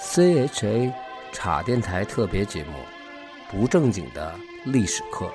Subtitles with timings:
[0.00, 0.92] CHA
[1.32, 2.72] 茶电台特别节目，
[3.50, 4.34] 不正经的
[4.64, 5.26] 历史课。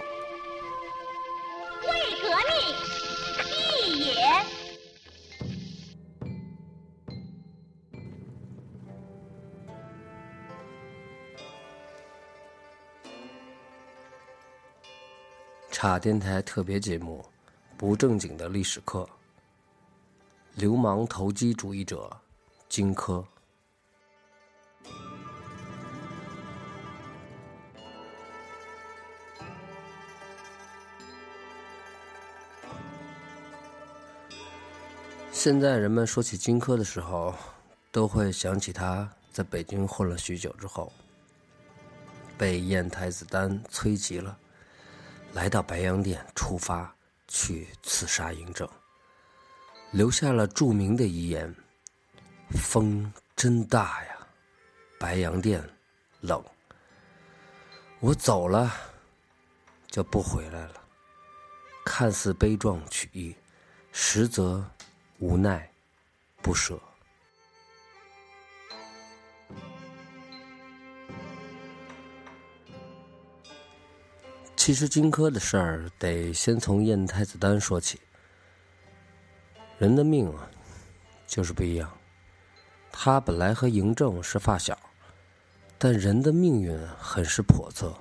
[1.83, 1.88] 为
[2.22, 2.56] 革命，
[3.90, 4.13] 义也。
[15.71, 17.23] 茶电台特别节目，
[17.77, 19.08] 不正经的历史课。
[20.55, 22.09] 流氓投机主义者，
[22.70, 23.25] 荆轲。
[35.31, 37.34] 现在人们说起荆轲的时候，
[37.91, 40.93] 都会想起他在北京混了许久之后，
[42.38, 44.38] 被燕太子丹催急了，
[45.34, 46.95] 来到白洋淀出发
[47.27, 48.70] 去刺杀嬴政，
[49.93, 51.55] 留下了著名的遗言
[52.57, 54.18] ：“风真大呀，
[54.99, 55.63] 白洋淀
[56.20, 56.43] 冷，
[57.99, 58.73] 我走了
[59.87, 60.81] 就不回来了。”
[61.85, 63.35] 看似悲壮曲意，
[63.91, 64.66] 实则。
[65.20, 65.72] 无奈，
[66.42, 66.78] 不舍。
[74.58, 78.02] 其实荆轲的事儿得先从燕太子丹说起。
[79.84, 80.50] 人的命啊，
[81.28, 81.92] 就是不一样。
[82.89, 84.80] 他本来和嬴政是发小，
[85.78, 87.94] 但人的命运很是叵测。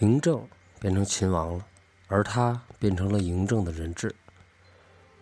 [0.00, 0.44] 嬴政
[0.80, 1.64] 变成秦王了，
[2.08, 4.12] 而他变成了嬴政的人质。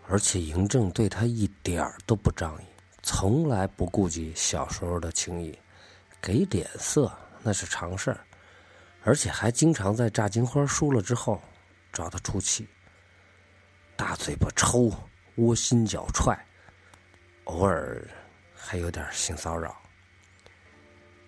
[0.09, 2.65] 而且嬴政对他一点儿都不仗义，
[3.03, 5.59] 从来不顾及小时候的情谊，
[6.19, 8.25] 给脸色那是常事儿，
[9.05, 11.43] 而且还经常在炸金花输了之后
[11.93, 12.67] 找他出气，
[13.95, 14.91] 大嘴巴抽，
[15.37, 16.39] 窝心脚踹，
[17.45, 18.07] 偶尔
[18.55, 19.77] 还有点性骚扰。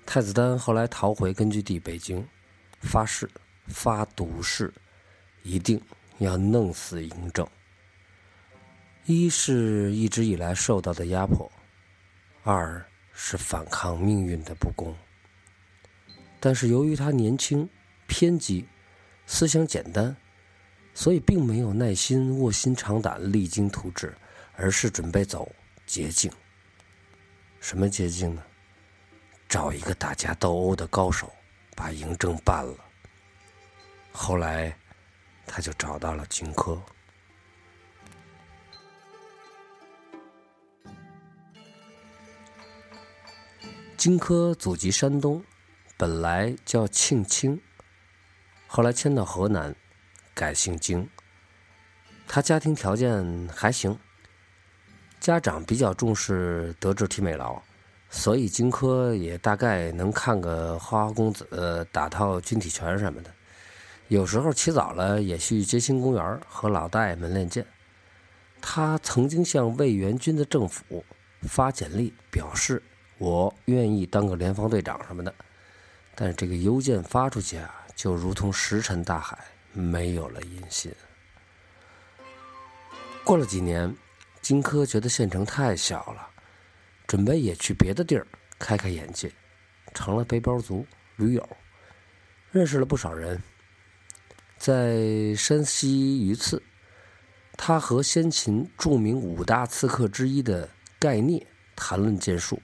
[0.05, 2.27] 太子丹后来逃回根据地北京，
[2.81, 3.28] 发誓
[3.66, 4.72] 发毒誓，
[5.43, 5.81] 一定
[6.19, 7.48] 要弄死嬴政。
[9.06, 11.50] 一是一直以来受到的压迫，
[12.43, 14.94] 二是反抗命运的不公。
[16.41, 17.69] 但是由于他年轻、
[18.06, 18.66] 偏激、
[19.26, 20.14] 思想简单，
[20.94, 24.16] 所以并没有耐心、卧薪尝胆、励精图治，
[24.56, 25.50] 而是准备走
[25.84, 26.32] 捷径。
[27.60, 28.43] 什么捷径呢？
[29.49, 31.31] 找一个打架斗殴的高手，
[31.77, 32.77] 把嬴政办了。
[34.12, 34.77] 后来，
[35.47, 36.81] 他就找到了荆轲。
[43.97, 45.43] 荆轲祖籍山东，
[45.97, 47.61] 本来叫庆清，
[48.66, 49.75] 后来迁到河南，
[50.34, 51.09] 改姓荆。
[52.27, 53.99] 他家庭条件还行，
[55.21, 57.62] 家长比较重视德智体美劳，
[58.11, 63.31] 所以荆轲也大概能看个花花公子、打套军体拳什么的。
[64.09, 67.65] 有时候起早了也去街心公园和老大爷们练剑。
[68.61, 71.05] 他曾经向魏元军的政府
[71.43, 72.83] 发简历表示。
[73.19, 75.33] 我愿意当个联防队长什么的，
[76.17, 79.39] 但是这个邮件发出去啊，就如同石沉大海，
[79.75, 80.91] 没有了音信。
[83.23, 83.95] 过了几年，
[84.41, 86.27] 荆轲觉得县城太小了，
[87.07, 88.27] 准备也去别的地儿
[88.59, 89.31] 开开眼界，
[89.93, 90.87] 成了背包族、
[91.17, 91.57] 驴友，
[92.51, 93.43] 认识了不少人。
[94.57, 96.62] 在山西榆次，
[97.56, 100.69] 他和先秦著名五大刺客之一的
[100.99, 102.61] 盖聂谈论剑术。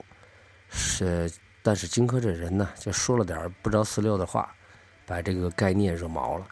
[0.70, 1.30] 是，
[1.62, 4.54] 但是荆轲这人呢，就说了点不着四六的话，
[5.04, 6.46] 把这个盖聂惹毛了，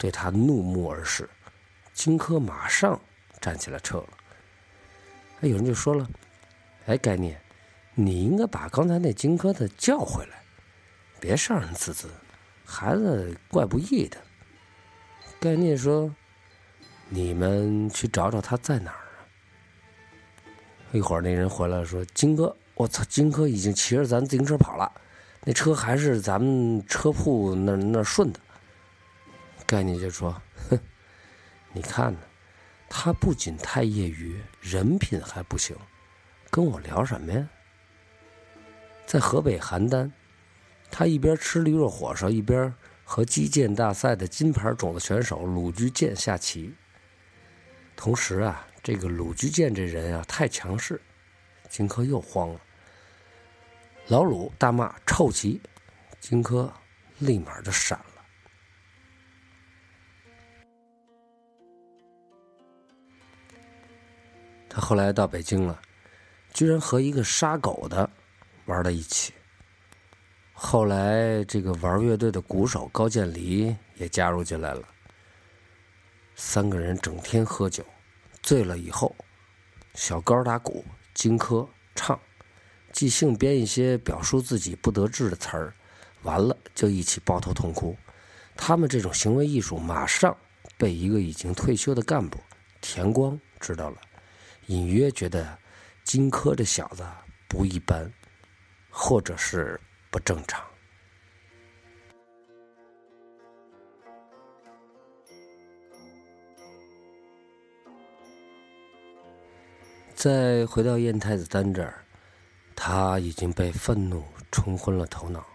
[0.00, 1.28] 对他怒目而视。
[1.92, 2.98] 荆轲马上
[3.42, 4.08] 站起来撤了。
[5.42, 6.08] 哎，有人就说了
[6.88, 7.38] ：“哎，盖聂，
[7.94, 10.42] 你应该把刚才那荆轲的叫回来，
[11.20, 12.10] 别上人自尊，
[12.64, 14.16] 孩子怪不易的。”
[15.38, 16.10] 盖聂说
[17.10, 19.20] ：“你们去找找他在哪儿啊？”
[20.92, 23.04] 一会儿那人回来说：“荆轲。”我操！
[23.10, 24.90] 荆轲已经骑着咱自行车跑了，
[25.44, 28.40] 那车还是咱们车铺那那顺的。
[29.70, 30.32] 概念就说
[30.68, 30.76] ：“哼，
[31.72, 32.18] 你看呢，
[32.88, 35.76] 他不仅太业余，人品还不行，
[36.50, 37.48] 跟我聊什么呀？”
[39.06, 40.10] 在河北邯郸，
[40.90, 42.74] 他一边吃驴肉火烧，一边
[43.04, 46.74] 和击剑大赛的金牌种子选手鲁居剑下棋。
[47.94, 51.00] 同时啊，这个鲁居剑这人啊太强势，
[51.68, 52.60] 荆轲又慌了。
[54.08, 55.60] 老鲁大骂臭棋，
[56.18, 56.68] 荆轲
[57.20, 58.00] 立马就闪。
[64.72, 65.82] 他后来到北京了，
[66.54, 68.08] 居然和一个杀狗的
[68.66, 69.34] 玩到一起。
[70.52, 74.82] 后来，这个玩乐队的鼓手高渐离也加入进来了。
[76.36, 77.84] 三个人整天喝酒，
[78.42, 79.12] 醉了以后，
[79.94, 80.84] 小高打鼓，
[81.14, 82.18] 荆轲唱，
[82.92, 85.74] 即兴编一些表述自己不得志的词儿，
[86.22, 87.96] 完了就一起抱头痛哭。
[88.54, 90.36] 他们这种行为艺术，马上
[90.78, 92.38] 被一个已经退休的干部
[92.80, 93.96] 田光知道了，
[94.70, 95.58] 隐约觉得
[96.04, 97.04] 荆轲这小子
[97.48, 98.10] 不一般，
[98.90, 99.78] 或者是。
[100.12, 100.60] 不正常。
[110.12, 112.04] 再回到燕太子丹这儿，
[112.74, 115.46] 他已经被愤怒冲昏了头脑，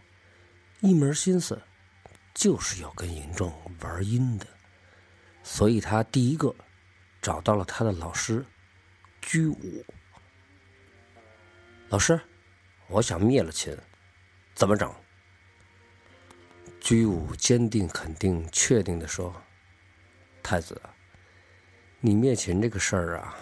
[0.79, 1.61] 一门心思
[2.33, 3.51] 就是要跟嬴政
[3.81, 4.47] 玩阴的，
[5.43, 6.55] 所以他第一个
[7.21, 8.45] 找到了他的老师
[9.25, 9.83] 居武。
[11.89, 12.19] 老师，
[12.87, 13.75] 我想灭了秦。
[14.53, 14.93] 怎么整？
[16.79, 19.35] 居武坚定、肯定、确定的说
[20.43, 20.79] ：“太子，
[21.99, 23.35] 你灭秦这个事儿啊，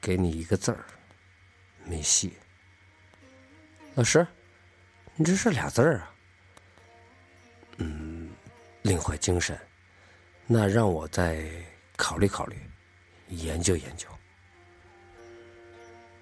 [0.00, 0.84] 给你一个字儿，
[1.84, 2.38] 没戏。”
[3.94, 4.26] 老师，
[5.14, 6.14] 你这是俩字儿啊？
[7.76, 8.30] 嗯，
[8.82, 9.56] 另坏精神。
[10.46, 11.46] 那让我再
[11.94, 12.56] 考虑考虑，
[13.28, 14.08] 研究研究。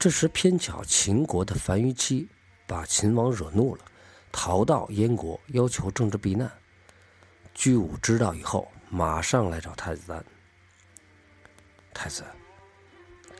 [0.04, 2.28] 这时偏巧秦国的樊於期
[2.66, 3.82] 把秦王惹怒了。
[4.30, 6.52] 逃到燕国，要求政治避难。
[7.54, 10.22] 居武知道以后，马上来找太子丹。
[11.94, 12.22] 太子，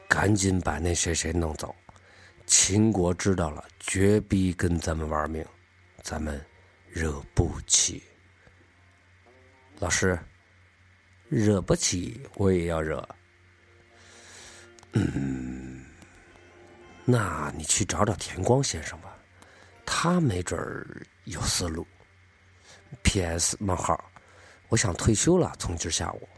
[0.09, 1.77] 赶紧把那谁谁弄走。
[2.47, 5.45] 秦国知道了，绝逼跟咱们玩命，
[6.03, 6.43] 咱们
[6.89, 8.03] 惹不起。
[9.81, 10.19] 老师，
[11.29, 13.07] 惹不起，我也要惹。
[14.93, 15.85] 嗯，
[17.05, 19.17] 那你去找找田光先生吧。
[19.87, 21.87] 他没准儿有思路。
[23.03, 23.57] P.S.
[23.61, 24.03] 冒号，
[24.69, 26.29] 我想退休了，从今下午。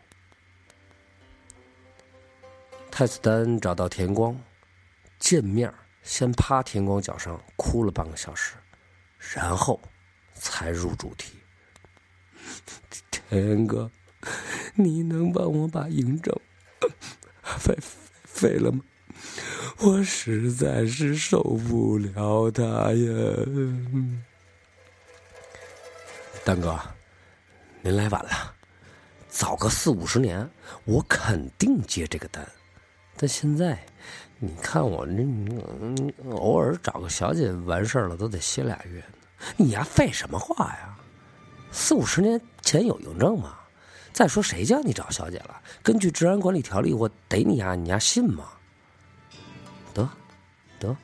[2.90, 4.38] 太子丹找到田光，
[5.18, 5.72] 见面
[6.02, 8.54] 先趴田光脚上哭了半个小时，
[9.34, 9.78] 然后
[10.34, 11.38] 才入主题。
[13.10, 13.90] 田哥，
[14.74, 16.34] 你能帮我把嬴政
[17.58, 17.76] 废
[18.24, 18.82] 废了吗？
[19.78, 23.34] 我实在是受不了他呀！
[26.44, 26.78] 丹哥，
[27.82, 28.54] 您来晚了，
[29.28, 30.48] 早个四五十年，
[30.84, 32.46] 我肯定接这个单。
[33.16, 33.78] 但现在，
[34.38, 35.12] 你看我这，
[36.30, 39.04] 偶尔找个小姐完事儿了，都得歇俩月。
[39.56, 40.96] 你丫废什么话呀？
[41.72, 43.58] 四五十年前有嬴政吗？
[44.12, 45.60] 再说谁叫你找小姐了？
[45.82, 48.44] 根据治安管理条例，我逮你呀，你丫信吗？
[49.96, 50.10] 得，
[50.78, 50.94] 得，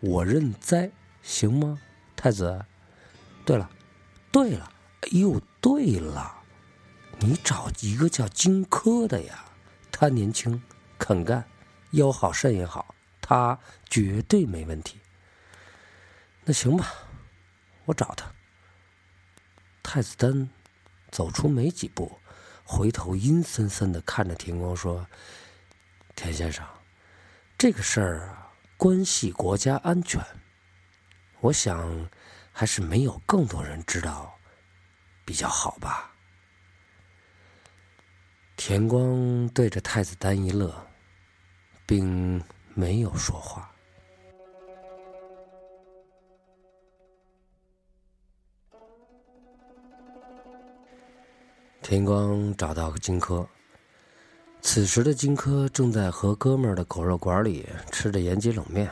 [0.00, 0.90] 我认栽，
[1.22, 1.80] 行吗，
[2.14, 2.62] 太子？
[3.46, 3.70] 对了，
[4.30, 4.70] 对了，
[5.00, 6.42] 哎呦，对了，
[7.20, 9.46] 你找一个叫荆轲的呀，
[9.90, 10.62] 他年轻，
[10.98, 11.42] 肯干，
[11.92, 13.58] 腰好肾也好，他
[13.88, 15.00] 绝对没问题。
[16.44, 16.92] 那行吧，
[17.86, 18.30] 我找他。
[19.82, 20.50] 太子丹
[21.10, 22.18] 走出没几步，
[22.64, 25.06] 回头阴森森的看着田光说
[26.14, 26.62] ：“田先生。”
[27.64, 30.22] 这个事儿啊，关系国家安全。
[31.40, 32.10] 我想，
[32.52, 34.38] 还是没有更多人知道
[35.24, 36.12] 比较好吧。
[38.54, 40.86] 田光对着太子丹一乐，
[41.86, 42.38] 并
[42.74, 43.72] 没有说话。
[51.80, 53.48] 田光找到荆轲。
[54.66, 58.90] 此时的荆轲正在和哥们儿的狗肉馆里吃着延吉冷面。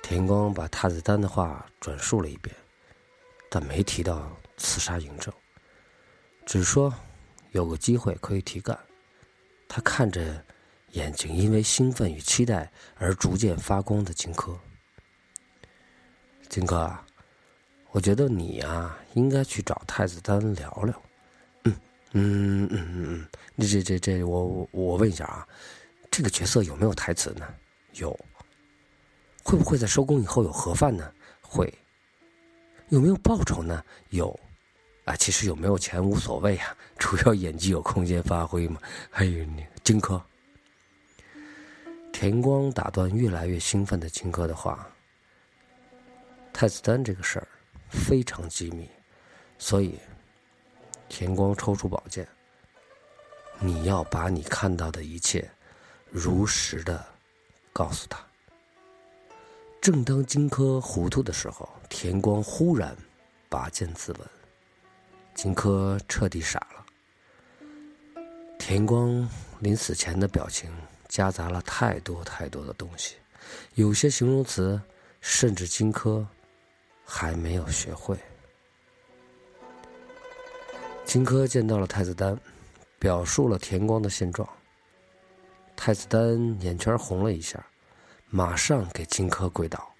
[0.00, 2.54] 田光把太子丹的话转述了一遍，
[3.50, 5.34] 但没提到刺杀嬴政，
[6.46, 6.94] 只说
[7.50, 8.78] 有个机会可以提干。
[9.68, 10.42] 他看着
[10.92, 14.56] 眼睛因为兴奋与期待而逐渐发光的荆轲，
[16.48, 17.04] 荆轲啊，
[17.90, 21.02] 我觉得你呀应该去找太子丹聊聊。
[22.12, 23.26] 嗯嗯嗯
[23.56, 25.46] 嗯，这这这，我我我问一下啊，
[26.10, 27.46] 这个角色有没有台词呢？
[27.94, 28.18] 有。
[29.44, 31.12] 会不会在收工以后有盒饭呢？
[31.40, 31.72] 会。
[32.88, 33.84] 有没有报酬呢？
[34.08, 34.38] 有。
[35.04, 38.80] 啊，其实有没有钱无所谓啊，主要演技有空间发挥嘛。
[39.08, 40.20] 还有那荆轲，
[42.12, 44.88] 田光打断越来越兴奋的荆轲的话。
[46.52, 47.46] 太子丹这个事儿
[47.88, 48.88] 非常机密，
[49.58, 49.94] 所以。
[51.10, 52.26] 田光抽出宝剑，
[53.58, 55.50] 你要把你看到的一切
[56.08, 57.04] 如实的
[57.72, 58.24] 告诉他。
[59.80, 62.96] 正当荆轲糊涂的时候，田光忽然
[63.48, 64.18] 拔剑自刎，
[65.34, 66.86] 荆轲彻底傻了。
[68.56, 70.70] 田光临死前的表情
[71.08, 73.16] 夹杂了太多太多的东西，
[73.74, 74.80] 有些形容词
[75.20, 76.24] 甚至荆轲
[77.04, 78.16] 还没有学会。
[81.10, 82.38] 荆轲见到了太子丹，
[82.96, 84.48] 表述了田光的现状。
[85.74, 87.66] 太子丹眼圈红了一下，
[88.28, 89.92] 马上给荆轲跪倒。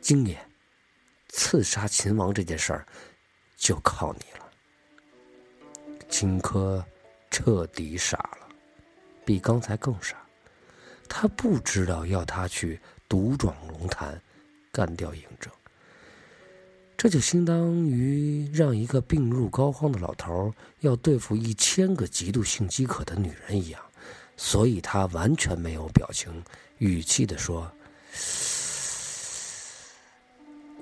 [0.00, 0.42] 荆爷，
[1.28, 2.86] 刺杀秦王这件事儿
[3.54, 4.50] 就靠你了。
[6.08, 6.82] 荆轲
[7.30, 8.48] 彻底傻了，
[9.22, 10.16] 比刚才更傻。
[11.10, 14.18] 他不知道要他去独闯龙潭，
[14.72, 15.52] 干掉嬴政。
[17.02, 23.82] 这就相当于让一个病入膏肓的老头要对付一千个极度性饥渴的女人一样，
[24.36, 26.32] 所以他完全没有表情，
[26.78, 27.68] 语气的说。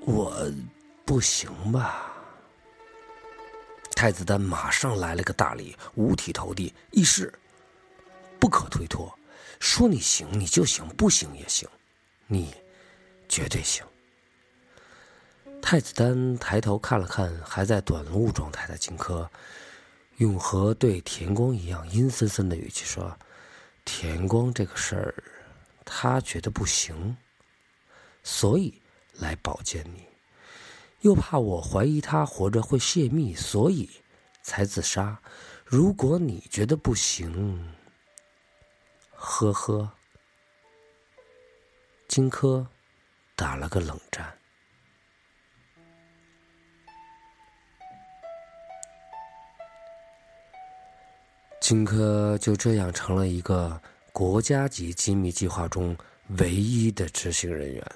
[0.01, 0.47] 我
[1.07, 2.13] 不行吧？
[3.97, 7.33] 太子丹马上来了个大礼，五体投地，义士
[8.39, 9.11] 不可推脱。
[9.59, 11.67] 说你行你就行，不行也行，
[12.27, 12.53] 你
[13.27, 13.83] 绝对行。
[15.63, 19.29] 太子丹抬头看了看还在短路状态的荆轲，
[20.17, 23.17] 用和对田光一样阴森森的语气说
[23.85, 25.15] ：“田光这个事儿，
[25.85, 27.17] 他觉得不行，
[28.23, 28.81] 所以。”
[29.21, 30.07] 来保荐你，
[31.03, 33.91] 又怕我怀疑他活着会泄密，所以
[34.43, 35.21] 才自杀。
[35.67, 37.75] 如果你觉得不行，
[39.11, 39.93] 呵呵。
[42.09, 42.67] 荆轲
[43.37, 44.40] 打了个冷战。
[51.71, 53.81] 荆轲就这样成了一个
[54.13, 55.97] 国家级机密计划中
[56.39, 57.93] 唯一的执行人员。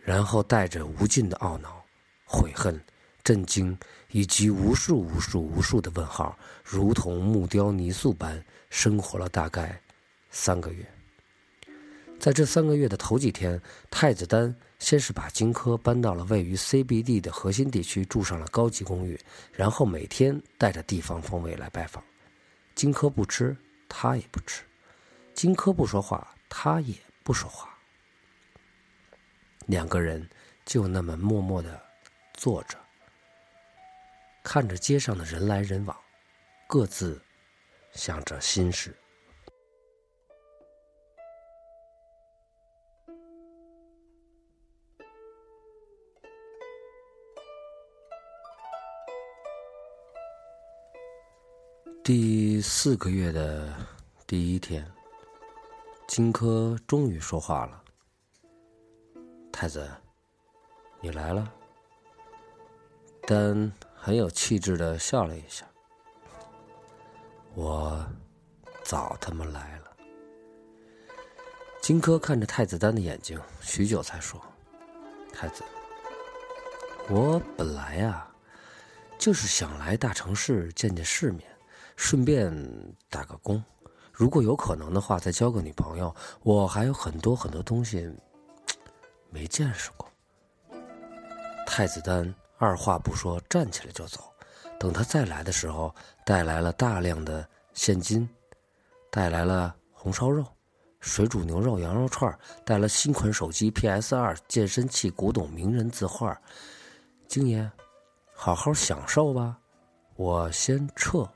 [0.00, 1.84] 然后带着无尽的懊恼、
[2.24, 2.80] 悔恨、
[3.24, 3.76] 震惊，
[4.12, 9.80] 以及无数无数无数的问号，如同木雕泥塑般生活了大概
[10.30, 10.86] 三个月。
[12.20, 13.60] 在这三个月的头几天，
[13.90, 19.18] 太子丹先是把荆轲搬到了位于 CBD 的核心地区，住上了高级公寓，
[19.52, 22.00] 然后每天带着地方风味来拜访。
[22.74, 23.56] 荆轲不吃，
[23.88, 24.62] 他也不吃；
[25.34, 27.76] 荆轲不说话，他也不说话。
[29.66, 30.28] 两个人
[30.64, 31.82] 就那么默默的
[32.34, 32.78] 坐着，
[34.42, 35.96] 看着街上的人来人往，
[36.66, 37.22] 各自
[37.92, 38.94] 想着心事。
[52.04, 53.74] 第四个月的
[54.26, 54.86] 第一天，
[56.06, 57.82] 荆轲终于说话了。
[59.50, 59.90] 太子，
[61.00, 61.50] 你来了。
[63.26, 65.66] 丹很有气质的笑了一下。
[67.54, 68.06] 我
[68.82, 69.96] 早他妈来了。
[71.80, 74.38] 荆轲看着太子丹的眼睛，许久才说
[75.32, 75.64] ：“太子，
[77.08, 78.30] 我本来啊，
[79.18, 81.50] 就是想来大城市见见世面，
[81.96, 82.52] 顺便
[83.08, 83.62] 打个工。
[84.12, 86.14] 如果有可能的话，再交个女朋友。
[86.42, 88.10] 我还有很多很多东西。”
[89.30, 90.08] 没见识过。
[91.66, 94.20] 太子丹二话不说站起来就走。
[94.78, 95.92] 等他再来的时候，
[96.24, 98.28] 带来了大量的现金，
[99.10, 100.44] 带来了红烧肉、
[101.00, 106.40] 水煮牛肉、羊肉串，带了新款手机、PS 二、健身器、古董名人字画。
[107.26, 107.68] 京爷，
[108.34, 109.58] 好好享受吧，
[110.14, 111.28] 我先撤。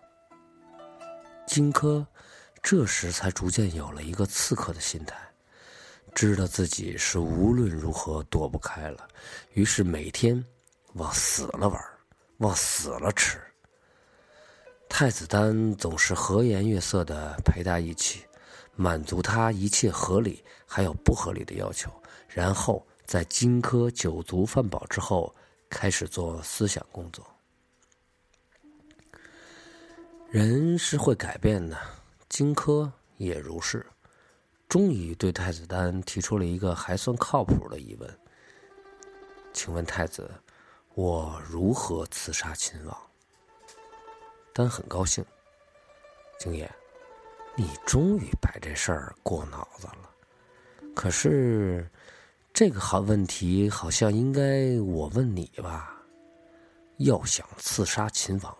[1.48, 2.04] 荆轲
[2.62, 5.16] 这时才逐渐有了一个刺客的心态。
[6.14, 9.08] 知道自己是无论如何躲不开了，
[9.54, 10.44] 于是每天
[10.92, 11.82] 往死了玩，
[12.38, 13.40] 往死了吃。
[14.90, 18.24] 太子丹总是和颜悦色的陪他一起，
[18.74, 21.90] 满足他一切合理还有不合理的要求，
[22.28, 25.34] 然后在荆轲酒足饭饱之后，
[25.70, 27.24] 开始做思想工作。
[30.30, 31.78] 人是会改变的，
[32.28, 33.84] 荆轲也如是。
[34.68, 38.18] 终于对太子丹提出了一个还算靠谱的疑问
[39.54, 40.30] ：“请问太子，
[40.94, 42.94] 我如何刺杀秦王？”
[44.52, 45.24] 丹很高兴
[46.38, 46.70] ：“景爷，
[47.56, 50.10] 你终于把这事儿过脑子了。
[50.94, 51.88] 可是，
[52.52, 56.02] 这个好问题好像应该我问你吧？
[56.98, 58.54] 要想刺杀秦王，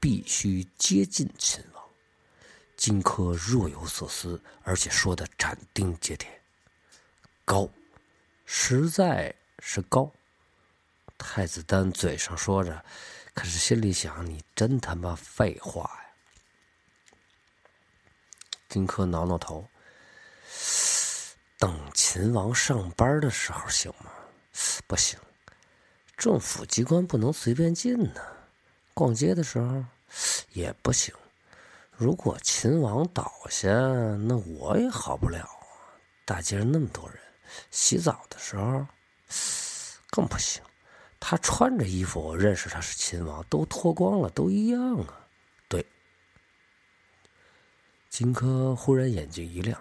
[0.00, 1.84] 必须接近秦王。”
[2.76, 6.42] 荆轲若有所思，而且说的斩钉截铁。
[7.44, 7.68] 高，
[8.44, 10.12] 实在是高。
[11.16, 12.84] 太子丹嘴上说着，
[13.32, 16.06] 可是心里想：你真他妈废话呀！
[18.68, 19.66] 荆轲挠挠头，
[21.56, 24.12] 等秦王上班的时候行吗？
[24.86, 25.18] 不行，
[26.16, 28.20] 政府机关不能随便进呢。
[28.96, 29.84] 逛街的时候
[30.54, 31.14] 也不行。
[31.98, 36.00] 如果秦王倒下，那我也好不了啊！
[36.24, 37.18] 大街上那么多人，
[37.70, 38.86] 洗澡的时候
[40.08, 40.62] 更不行。
[41.20, 45.28] 他穿着衣服，我认识他是秦王，都脱光了，都一样啊。
[45.68, 45.84] 对，
[48.08, 49.78] 荆轲忽然眼睛一亮，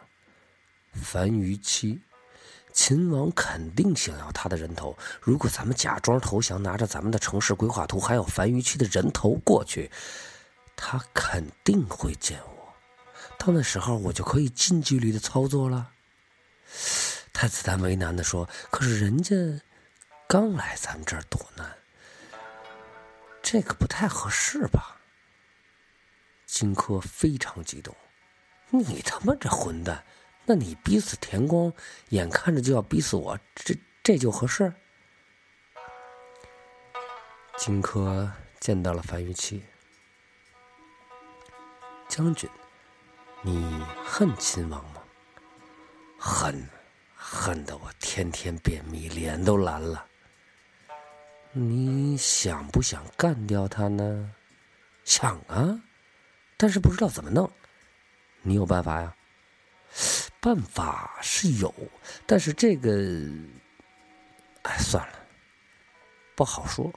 [0.91, 2.01] 樊於期，
[2.75, 4.95] 秦王肯定想要他的人头。
[5.21, 9.89] 如果咱们假装投降，拿着咱们的城市规划图，还有樊於期的人头过去。
[10.75, 12.75] 他肯定会见我，
[13.39, 15.91] 到那时候我就可以近距离的操作了。
[17.31, 19.35] 太子丹为难的说：“可是人家
[20.27, 21.77] 刚来咱们这儿躲难，
[23.41, 24.97] 这个不太合适吧？”
[26.45, 27.95] 荆轲非常激动
[28.69, 30.03] ：“你他妈这混蛋！
[30.45, 31.73] 那你逼死田光，
[32.09, 34.73] 眼看着就要逼死我，这这就合适？”
[37.57, 39.63] 荆轲见到了樊於期。
[42.07, 42.49] 将军，
[43.41, 45.01] 你恨秦王吗？
[46.19, 46.69] 恨，
[47.15, 50.05] 恨得我天天便秘，脸都蓝了。
[51.51, 54.31] 你想不想干掉他呢？
[55.03, 55.81] 想啊，
[56.57, 57.49] 但是不知道怎么弄。
[58.41, 59.15] 你有办法呀？
[60.45, 61.73] 办法是有，
[62.27, 62.91] 但是这个，
[64.61, 65.13] 哎，算了，
[66.35, 66.93] 不好说。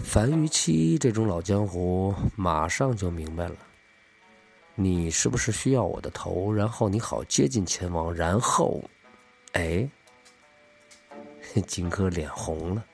[0.00, 3.54] 樊于期这种老江湖马上就明白了，
[4.74, 8.82] 你是不是需要我的头，然后你好接近秦王，然后，
[9.52, 9.88] 哎，
[11.68, 12.84] 荆轲脸红了，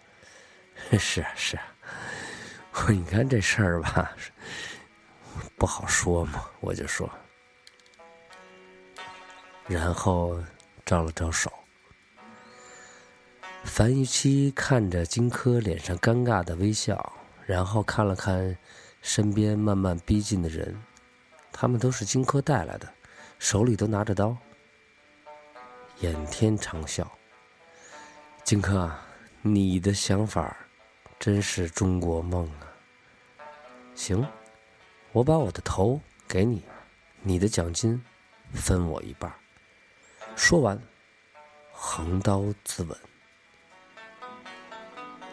[0.98, 1.62] 是 啊是啊，
[2.92, 4.14] 你看这事儿吧，
[5.56, 7.10] 不好说嘛，我就说，
[9.66, 10.42] 然后
[10.84, 11.52] 招了招手。
[13.64, 17.12] 樊於期看着荆轲脸上尴尬的微笑，
[17.46, 18.56] 然后看了看
[19.00, 20.82] 身边慢慢逼近的人，
[21.50, 22.92] 他们都是荆轲带来的，
[23.38, 24.36] 手里都拿着刀，
[26.00, 27.06] 仰天长啸
[28.44, 28.90] ：“荆轲，
[29.40, 30.54] 你的想法
[31.18, 32.68] 真是中国梦啊！
[33.94, 34.26] 行，
[35.12, 35.98] 我把我的头
[36.28, 36.62] 给你，
[37.22, 38.02] 你的奖金
[38.52, 39.32] 分我一半。”
[40.36, 40.78] 说完，
[41.72, 42.94] 横刀自刎。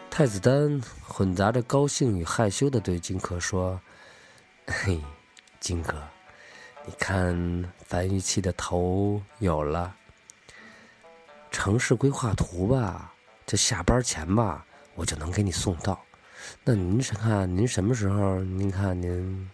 [0.08, 3.80] 太子丹混杂着高兴与害羞的对荆轲说
[4.66, 5.00] ：“嘿，
[5.58, 5.94] 荆轲，
[6.86, 9.94] 你看樊於期的头有了，
[11.50, 13.12] 城市规划图吧，
[13.44, 16.00] 这下班前吧，我就能给你送到。
[16.64, 18.38] 那您看，您什么时候？
[18.40, 19.50] 您看您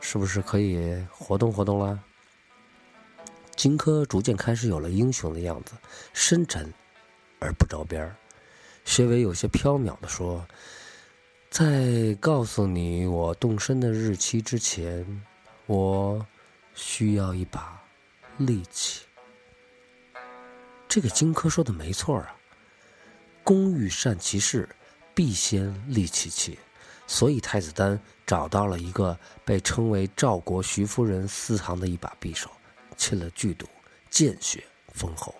[0.00, 1.98] 是不是可以活动活动了？”
[3.56, 5.72] 荆轲逐渐开始有了英雄的样子，
[6.12, 6.72] 深沉
[7.38, 8.14] 而不着边儿。
[8.84, 10.46] 薛伟有些飘渺的说
[11.50, 15.22] ：“在告诉你我动身的日期之前，
[15.66, 16.24] 我
[16.74, 17.82] 需要一把
[18.36, 19.00] 利器。”
[20.86, 22.36] 这个荆轲说的没错啊
[23.42, 24.68] ，“工欲善其事，
[25.14, 26.58] 必先利其器。”
[27.08, 32.50] 所以太子丹找到了一个被称为赵国徐夫人私藏的一把匕首，
[32.96, 33.66] 沁了剧毒，
[34.10, 35.34] 见血封喉。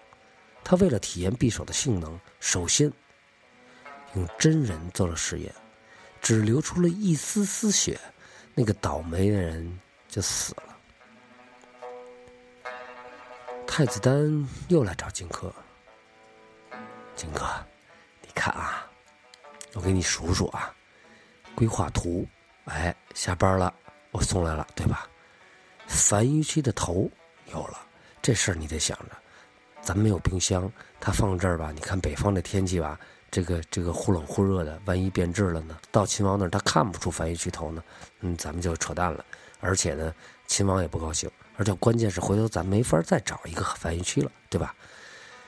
[0.63, 2.93] 他为了体验匕首的性能，首先。
[4.15, 5.55] 用真人做了实验，
[6.23, 8.01] 只流出了一丝丝血，
[8.55, 10.79] 那个倒霉的人就死了。
[13.67, 15.53] 太子丹又来找荆轲，
[17.15, 17.59] 荆轲，
[18.23, 18.91] 你看啊，
[19.75, 20.75] 我给你数数啊，
[21.55, 22.27] 规划图，
[22.65, 23.75] 哎，下班了，
[24.13, 25.07] 我送来了，对吧？
[25.87, 27.11] 樊於期的头
[27.57, 27.79] 有了，
[28.21, 29.17] 这事儿你得想着，
[29.83, 32.99] 咱没有冰箱，他放这儿吧，你看北方的天气吧。
[33.29, 35.77] 这个这个忽冷忽热的，万一变质了呢？
[35.91, 37.83] 到秦王那儿他看不出樊於期头呢，
[38.21, 39.25] 嗯，咱们就扯淡了。
[39.61, 40.15] 而且呢，
[40.47, 44.75] 秦王也不高兴，而且关键是回头咱没法再找一个樊於期了，对吧？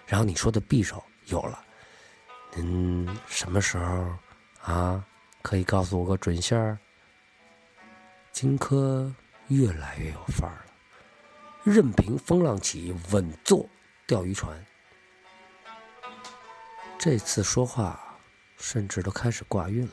[0.07, 1.61] 然后你说的匕首有了，
[2.55, 4.07] 您什么时候
[4.63, 5.05] 啊？
[5.41, 6.77] 可以告诉我个准信儿？
[8.33, 9.11] 荆轲
[9.47, 10.68] 越来越有范儿了，
[11.69, 13.69] 任凭风浪起，稳坐
[14.07, 14.65] 钓鱼船。
[16.99, 18.19] 这次说话，
[18.57, 19.93] 甚至都开始挂韵了。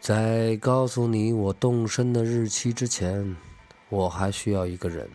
[0.00, 3.36] 在告诉你我动身的日期之前，
[3.90, 5.08] 我还需要一个人，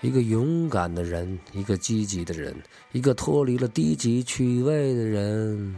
[0.00, 2.56] 一个勇敢的人，一个积极的人，
[2.92, 5.76] 一个脱离了低级趣味的人。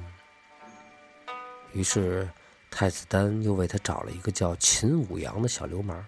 [1.73, 2.27] 于是，
[2.71, 6.07] 太子丹又为他找了一个叫秦舞阳的小流氓。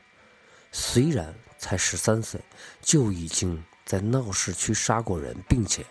[0.73, 2.41] 虽然才十三岁，
[2.81, 5.85] 就已经在闹市区杀过人，并且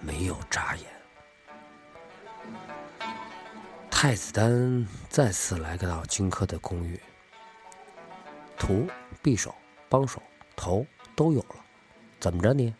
[0.00, 0.86] 没有眨眼。
[3.90, 7.00] 太子丹再次来到荆轲的公寓，
[8.58, 8.88] 图、
[9.22, 9.54] 匕首、
[9.88, 10.20] 帮手、
[10.56, 10.84] 头
[11.14, 11.56] 都有了，
[12.18, 12.74] 怎么着你？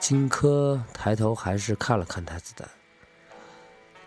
[0.00, 2.68] 荆轲抬头还是看了看太子丹，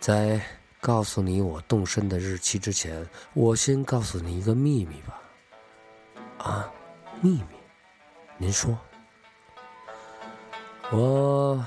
[0.02, 0.42] 在
[0.82, 5.21] 告诉你我动身的日期之前，我先告诉你一个秘密吧。
[6.42, 6.68] 啊，
[7.22, 7.44] 秘密，
[8.38, 8.76] 您说，
[10.92, 11.64] 我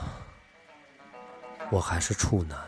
[1.70, 2.58] 我还是处男。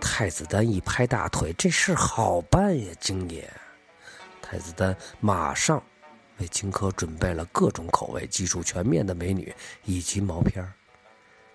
[0.00, 3.52] 太子丹一拍大腿：“这事好办呀，京爷！”
[4.40, 5.82] 太子丹马上
[6.38, 10.72] 为荆轲准备了各种口味、技术全面的美女以及毛片儿，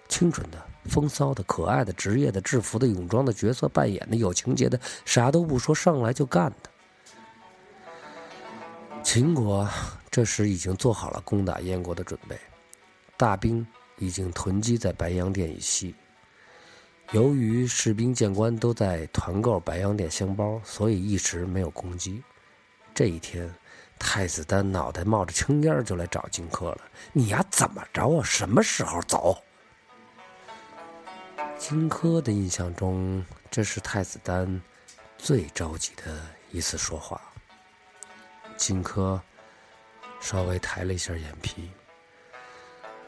[0.08, 6.70] 清纯的、风骚的、可爱的、职业的、制服的、泳装的、角色扮演的、有情节的，啥都不说，上来就干的。
[9.04, 9.68] 秦国
[10.10, 12.40] 这时已经做好了攻打燕国的准备，
[13.18, 13.66] 大兵
[13.98, 15.94] 已经囤积在白洋淀以西。
[17.12, 22.24] 由于士兵将官都在团购白洋淀香包，所以一直没有攻击。
[22.94, 23.54] 这一天，
[24.00, 28.24] 太子丹脑袋冒着青烟就来找荆轲了：“你呀，怎么着啊？
[28.24, 29.44] 什么时候走？”
[31.58, 34.62] 荆轲的印象中，这是太子丹
[35.18, 37.20] 最着急的一次说话。
[38.62, 39.20] 荆轲
[40.20, 41.72] 稍微抬了一下眼皮，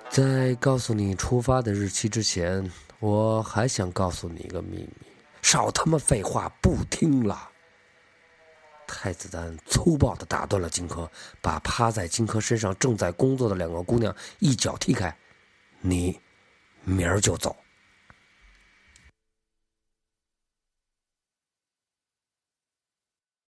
[0.09, 2.67] 在告诉你出发的日期之前，
[2.99, 4.89] 我还想告诉你一个秘密。
[5.43, 7.51] 少他妈废话，不听了！
[8.87, 11.07] 太子丹粗暴的打断了荆轲，
[11.39, 15.15] 把趴在荆轲身上正在工作的两个姑娘一脚踢开
[15.81, 16.19] ：“你
[16.83, 17.55] 明儿就走。”